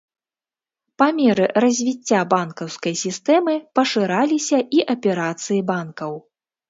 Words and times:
Па 1.01 1.07
меры 1.17 1.45
развіцця 1.63 2.21
банкаўскай 2.33 2.93
сістэмы 3.03 3.53
пашыраліся 3.81 4.57
і 4.79 4.85
аперацыі 4.95 5.61
банкаў. 5.71 6.13